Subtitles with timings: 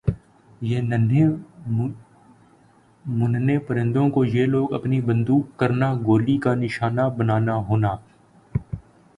[0.61, 1.23] یِہ ننھے
[3.05, 7.91] مننھے پرند کو یِہ لوگ اپنی بندوق کرنا گولی کا نشانہ بننا ہونا